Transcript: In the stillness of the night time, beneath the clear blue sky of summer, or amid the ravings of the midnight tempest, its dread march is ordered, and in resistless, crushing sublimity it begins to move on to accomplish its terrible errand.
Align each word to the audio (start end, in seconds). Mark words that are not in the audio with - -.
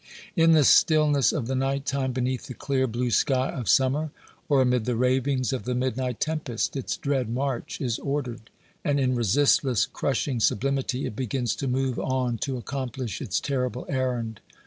In 0.35 0.53
the 0.53 0.63
stillness 0.63 1.31
of 1.31 1.45
the 1.45 1.53
night 1.53 1.85
time, 1.85 2.11
beneath 2.11 2.47
the 2.47 2.55
clear 2.55 2.87
blue 2.87 3.11
sky 3.11 3.51
of 3.51 3.69
summer, 3.69 4.09
or 4.49 4.59
amid 4.63 4.85
the 4.85 4.95
ravings 4.95 5.53
of 5.53 5.61
the 5.65 5.75
midnight 5.75 6.19
tempest, 6.19 6.75
its 6.75 6.97
dread 6.97 7.29
march 7.29 7.79
is 7.79 7.99
ordered, 7.99 8.49
and 8.83 8.99
in 8.99 9.13
resistless, 9.13 9.85
crushing 9.85 10.39
sublimity 10.39 11.05
it 11.05 11.15
begins 11.15 11.55
to 11.57 11.67
move 11.67 11.99
on 11.99 12.39
to 12.39 12.57
accomplish 12.57 13.21
its 13.21 13.39
terrible 13.39 13.85
errand. 13.89 14.41